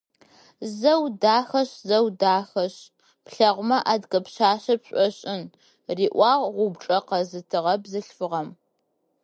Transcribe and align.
«Зэу 0.77 1.03
дахэшъ, 1.21 1.75
зэу 1.87 2.07
дахэшъ, 2.21 2.79
плъэгъумэ- 3.25 3.77
адыгэ 3.91 4.19
пшъашъэ 4.25 4.75
пшӏошӏын»,- 4.81 5.43
риӏуагъ 5.97 6.45
упчӏэ 6.65 6.97
къэзытыгъэ 7.07 7.73
бзылъфыгъэм. 7.83 8.49